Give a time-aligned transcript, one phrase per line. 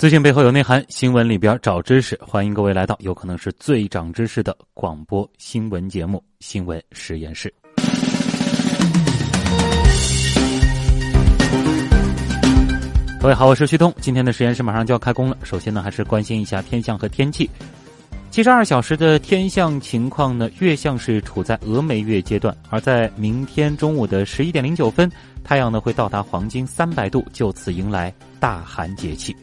[0.00, 2.18] 资讯背后有内涵，新闻里边找知识。
[2.26, 7.52] 欢迎各位来到有可能是最长知识的广播新闻节目《新闻实验室》。
[13.20, 13.92] 各位好，我是旭东。
[14.00, 15.36] 今天的实验室马上就要开工了。
[15.42, 17.50] 首先呢，还是关心一下天象和天气。
[18.30, 25.12] 七十二小时的天象情况呢，月相是处在峨眉月阶段，而在明天中午的十一点零九分，
[25.44, 29.36] 太阳呢会到达黄金三百度，就此迎来大寒节气。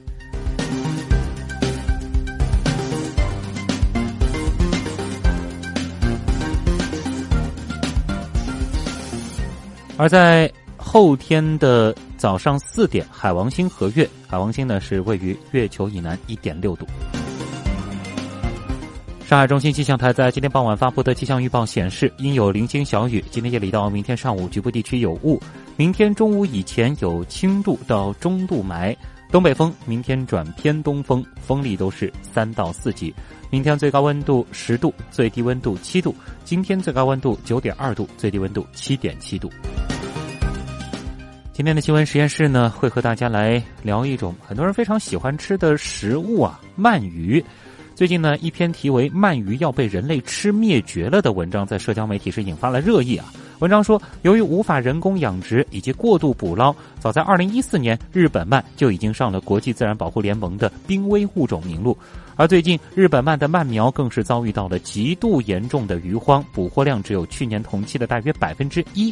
[9.97, 14.07] 而在后天的早上四点，海王星合月。
[14.27, 16.85] 海王星呢是位于月球以南一点六度。
[19.25, 23.23] 上海中心气象台在今天傍晚发布的气象预报显示，阴有零星小雨。
[23.31, 25.41] 今天夜里到明天上午，局部地区有雾。
[25.75, 28.95] 明天中午以前有轻度到中度霾。
[29.29, 33.13] 东北风明天转偏东风，风力都是三到四级。
[33.49, 36.15] 明天最高温度十度，最低温度七度。
[36.45, 39.51] 今天最高温度九点二度，最低温度七点七度。
[41.57, 47.43] 今天的新闻实验室呢，会和大家来聊一种很多人非常喜欢吃的食物啊——鳗鱼。
[47.95, 53.33] 最近呢，一篇题为《鳗鱼要被人类吃灭绝了》的文章在社交媒体是引发了热议啊。
[53.57, 61.97] 文章说，由于无法人工养殖以及过度捕捞，早在2014年，日本鳗就已经上了国际自然保护联盟的濒危物种名录。
[62.35, 69.11] 而最近，日本鳗的鳗苗更是遭遇到了极度严重的鱼荒，捕获量只有去年同期的大约百分之一。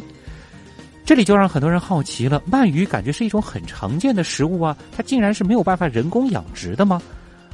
[1.06, 7.00] 这里就让很多人好奇了：鳗鱼感觉是一种很常见的食物啊，它竟然是没有办法人工养殖的吗？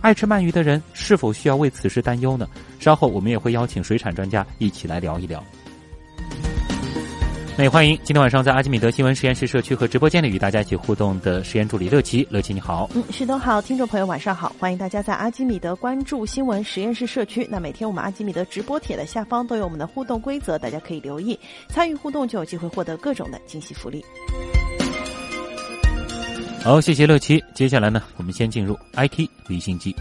[0.00, 2.48] 爱吃鳗鱼的人是否需要为此事担忧呢？
[2.80, 5.44] 稍后我们也会邀请水产专家一起来聊一聊。
[7.54, 12.26] 那也欢迎今天晚上在阿基米德新闻实验室社区和直播间里与大家一起互动的实验助理乐琪。
[12.30, 17.46] 乐琪你好，嗯，旭东好，听众朋友晚上好，欢迎大家在阿基米德关注新闻实验室社区。
[17.50, 24.02] 那每天我们阿基米德直播帖的下方都有我们的互动规则，大家可以留意参与互动，就有机会获得各种的惊喜福利。
[26.62, 27.44] 好，谢谢乐琪。
[27.54, 29.94] 接下来呢，我们先进入 IT 离心机。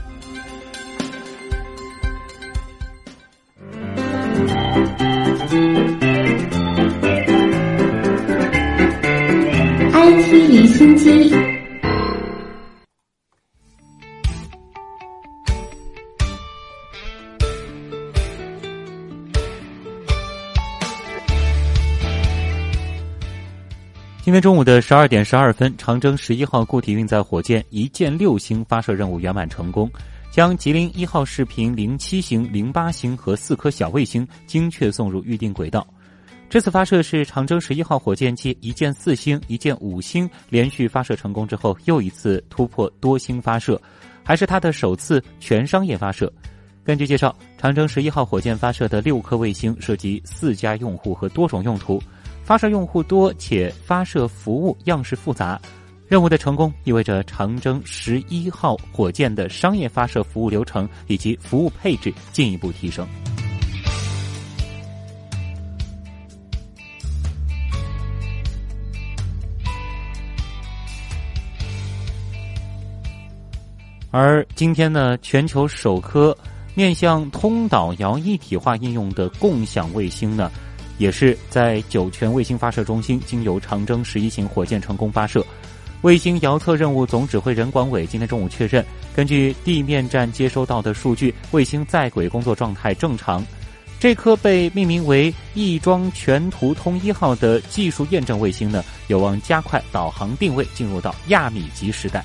[24.23, 29.89] 今天中午的十二点十二分，长征十一号固体运载火箭一箭六星发射任务圆满成功，
[30.29, 35.87] 将吉林一号视频零七型、零八型和四颗小卫星精确送入预定轨道。
[36.51, 43.81] 这次发射是长征十一号火箭继一箭四星、一箭五星连续发射成功之后，又一次突破多星发射，
[44.23, 46.31] 还是它的首次全商业发射。
[46.83, 51.99] 根据介绍，长征十一号火箭发射的六颗卫星涉及四家用户和多种用途。
[52.51, 55.57] 发射用户多且发射服务样式复杂，
[56.09, 63.07] 任务的成功意味着长征十一号火箭的商业发射服务流程以及服务配置进一步提升。
[74.11, 76.37] 而今天呢，全球首颗
[76.75, 80.51] 面向通导遥一体化应用的共享卫星呢。
[81.01, 85.43] 也是在酒泉卫星发射中心经由长征十一型火箭成功发射，
[86.01, 88.85] 卫星遥测任务总指挥任广伟今天中午确认，
[89.15, 93.43] 根据地面站接收到的数据，卫星在轨工作状态正常。
[93.99, 102.23] 这颗被命名为“翼装全图通一号”的技术验证卫星呢，有望加快导航定位，进入到亚米级时代。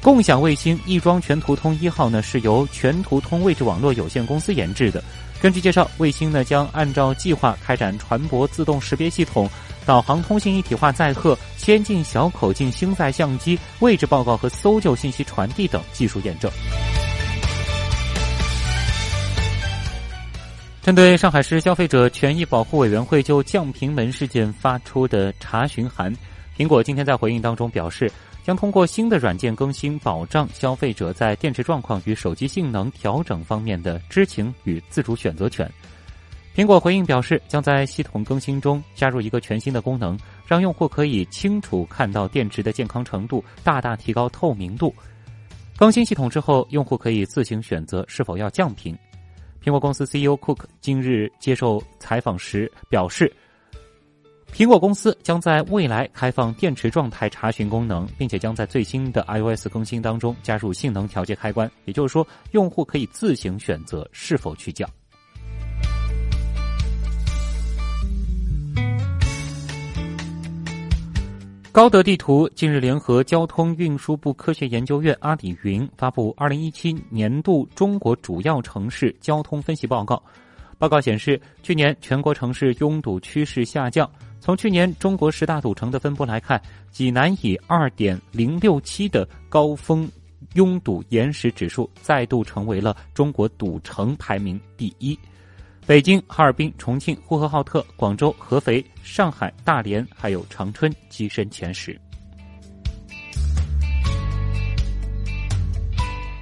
[0.00, 5.02] 共享卫星“翼装全图通一号”呢，是由全图通位置网络有限公司研制的。
[5.40, 9.48] 根据介绍，卫星呢将按照计划开展船舶自动识别系统、
[9.86, 16.50] 导航通信一体化载荷、先进小口径星载相机、位置报告和搜救信息传递等技术验证。
[20.82, 26.12] 针对上海市消费者权益保护委员会就降频门事件发出的查询函，
[26.56, 28.10] 苹果今天在回应当中表示，
[28.48, 35.70] 将通过新的软件更新，保障消费者在电池状况与手机性能调整方面的知情与自主选择权。
[36.56, 44.94] 苹果回应表示，将在系统更新中加入一个全新的功能，让用户可以清楚看到电池的健康程度，大大提高透明度。
[45.76, 48.96] 更新系统之后，用户可以自行选择是否要降频。
[49.62, 53.30] 苹果公司 CEO Cook 今日接受采访时表示。
[54.52, 61.70] 苹果公司将在未来开放电池状态查询功能，并且将在最新的 iOS 更新当中加入性能调节开关。
[61.84, 64.88] 也就是说，用户可以自行选择是否去降。
[71.70, 80.20] 高德地图近日联合交通运输部科学研究院阿里云发布二零一七年度中国主要城市交通分析报告。
[80.78, 84.10] 报告显示，去年全国城市拥堵趋势下降。
[84.40, 90.10] 从去年中国十大赌城的分布来看，济南以二点零六七的高峰
[90.54, 95.18] 拥堵延时指数再度成为了中国赌城排名第一。
[95.86, 101.98] 北京、哈尔滨、重庆、呼和浩特、广州、合肥、上海、大连还有长春跻身前十。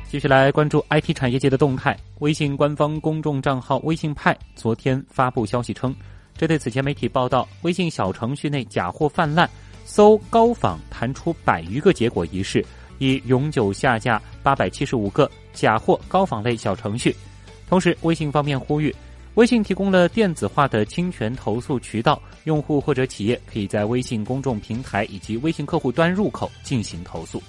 [0.09, 5.95] 继续来关注 IT 产业界的动态，微信官方公众账号“微信派”昨天发布消息称。
[6.39, 9.49] 这对此前媒体报道，微信小程序内假货泛滥，
[9.85, 12.65] 搜高仿弹出百余个结果一事，
[12.99, 17.17] 已永久下架八百七十五个假货高仿类小程序。
[17.69, 18.95] 同时，微信方面呼吁，
[19.35, 27.43] 微信提供了电子化的侵权投诉渠道，用户或者企业可以在微信公众平台以及微信客户端入口进行投诉。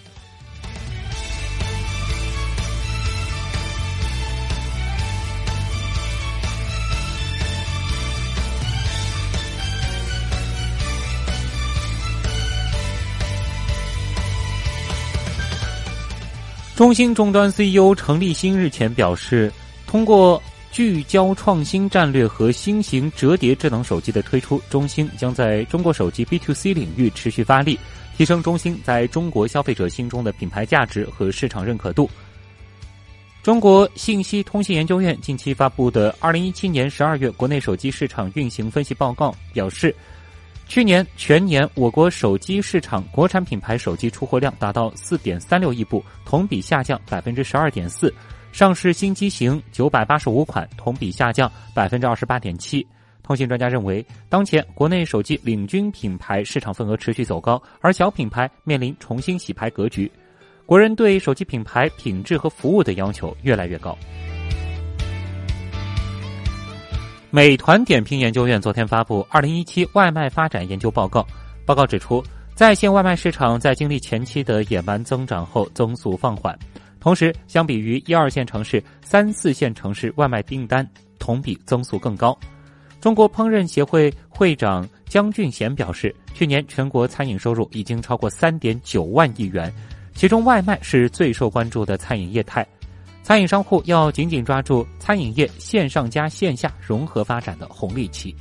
[16.77, 19.51] 中兴终端 CEO 程立新日前表示，
[19.88, 20.39] 通过
[20.71, 27.79] 聚焦创新战略和新型折叠智能手机的推出，中兴将在中国手机 B to C 领域持续发力，
[28.15, 32.07] 提升中兴在中国消费者心中的品牌价值和市场认可度。
[33.41, 39.95] 中国信息通信研究院近期发布的二零一七年十二月国内手机市场运行分析报告表示。
[40.67, 48.09] 去年全年，我国手机市场国产品牌手机出货量达到四点三六亿部，同比下降百分之十二点四；
[48.51, 52.85] 上市新机型九百八十五款，同比下降百分之二十八点七。
[53.23, 60.11] 通信专家认为，当前国内手机领军品牌市场份额持续走高，而小品牌面临重新洗牌格局。
[60.65, 63.97] 国人对手机品牌品质和服务的要求越来越高。
[67.37, 71.21] 美团点评研究院昨天发布《二零一七外卖发展研究报告》，
[71.67, 72.23] 报告指出，
[72.55, 76.57] 在线外卖市场在经历前期的野蛮增长后增速放缓，
[76.99, 80.83] 同时相比于一二线城市，三四线城市外卖订单
[81.19, 82.35] 同比增速更高。
[82.99, 89.71] 中国烹饪协会会长姜俊贤表示，去年全国餐饮收入已经超过三点九万亿元，
[90.15, 92.65] 其中外卖是最受关注的餐饮业态。
[93.27, 98.33] 餐饮商户要紧紧抓住餐饮业线上加线下融合发展的红利期。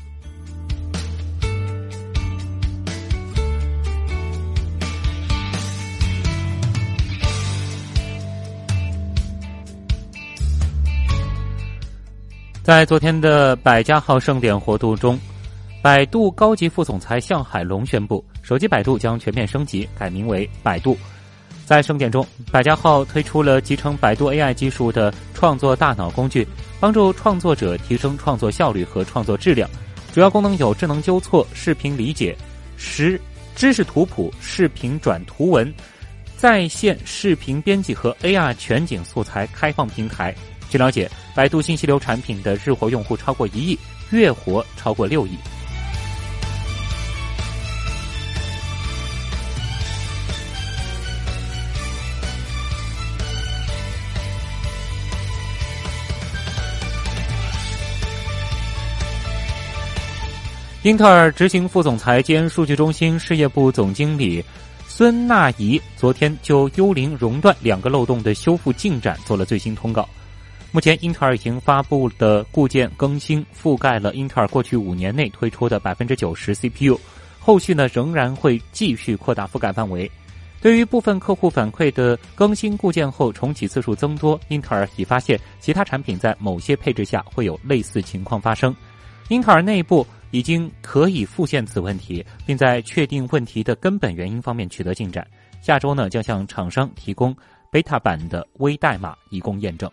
[12.63, 15.19] 在昨天的百家号盛典活动中，
[15.83, 20.97] 百度高级副总裁向海龙宣布，手机百度将全面升级，改名为百度。
[21.67, 26.47] 在盛典中，百家号推出了集成百度 AI 技术的创作大脑工具，
[26.79, 29.69] 帮助创作者提升创作效率和创作质量。
[30.15, 32.37] 主要功能有智能纠错、视频理解、
[32.77, 33.21] 识
[33.57, 35.75] 知识图谱、视频转图文、
[36.37, 40.33] 在线视频编辑和 AR 全景素材开放平台。
[40.71, 43.79] 据了解，百度信息流产品的日活用户超过一亿，
[44.11, 45.37] 月活超过六亿。
[60.87, 64.41] 英特尔执行副总裁兼数据中心事业部总经理
[64.87, 70.09] 孙纳怡昨天就幽灵熔断两个漏洞的修复进展做了最新通告。
[70.71, 76.97] 目前，英特尔已经发布的固件更新覆盖了英特尔过去五年内推出的百分之九十 CPU，
[77.41, 80.09] 后续呢仍然会继续扩大覆盖范围。
[80.61, 88.73] 对于部分客户反馈的更新固件后重启次数增多，英特尔已发现其他产品在某些配置下会有类似情况发生。
[89.29, 95.27] 英特尔内部已经可以复现此问题，并在确定问题的根本原因方面取得进展。
[95.63, 97.35] 下周呢，将向厂商提供
[97.73, 99.91] beta 版的微代码以供验证。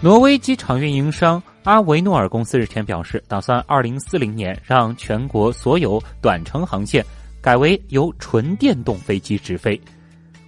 [0.00, 7.02] 挪威机场运营商阿维诺尔公司日前表示，打算二零四零年让全国所有短程航线
[7.40, 9.80] 改为由纯电动飞机直飞，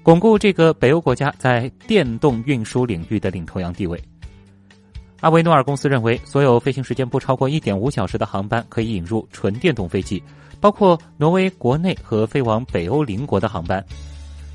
[0.07, 4.01] 巩固这个北欧国家在电动运输领域的领头羊地位。
[5.19, 10.23] 阿维诺尔公司认为，所有飞行时间不超过一点五小时的航班可以引入纯电动飞机，
[10.61, 13.85] 包括挪威国内和飞往北欧邻国的航班。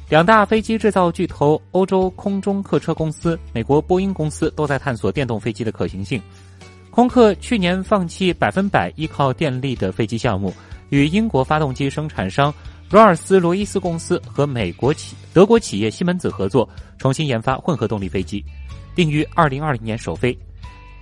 [0.07, 6.21] 两大飞机制造巨头欧洲空中客车公司、美国波音公司都在探索电动飞机的可行性。
[6.91, 10.53] 空客去年放弃百分百依靠电力的飞机项目，
[10.91, 12.53] 与英国发动机生产商
[12.91, 16.67] 罗尔斯罗伊斯公司和美国企德国企业西门子合作，
[16.97, 18.43] 重新研发混合动力飞机，
[18.93, 20.37] 定于二零二零年首飞。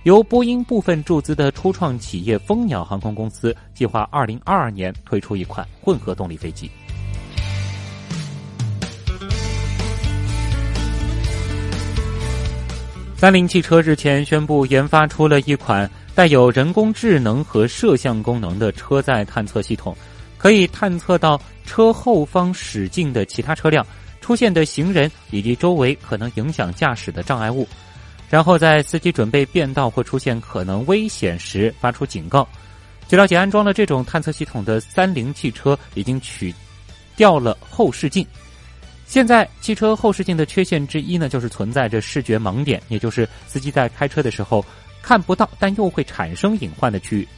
[0.04, 6.70] 由波音部分注资的初创企业蜂鸟航空公司计划二零二二年推出一款混合动力飞机。
[13.16, 19.94] 三菱汽车日前宣布研发出了一款带有人工智能和摄像功能的车载探测系统，
[20.38, 21.38] 可以探测到
[21.70, 23.86] 车后方驶进的其他车辆、
[24.20, 27.64] 出现的行人以及周围可能影响驾驶的障碍物，
[28.28, 32.44] 然后在司机准备变道或出现可能危险时发出警告。
[33.06, 36.52] 据了解，安装了这种探测系统的三菱汽车已经取
[37.14, 38.26] 掉了后视镜。
[39.06, 44.64] 现在汽车后视镜的缺陷之一呢，就是存在着视觉盲点，也就是司机在开车的时候
[45.02, 47.28] 看不到，但又会产生隐患的区域。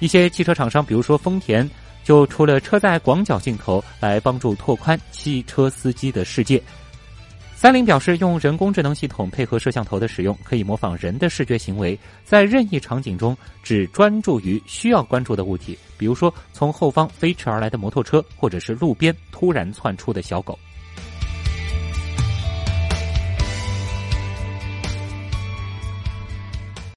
[0.00, 1.68] 一些汽车厂商，比如说丰田，
[2.04, 6.62] 就出了车载广角镜头来帮助拓宽汽车司机的世界。
[7.56, 20.58] 三菱表示，用人工智能系统配合摄像头的使用，可以模仿人的视觉行为，在任意场景中只专注于需要关注的物体，比如说从后方飞驰而来的摩托车，或者是路边突然窜出的小狗。